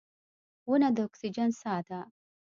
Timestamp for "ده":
1.87-1.99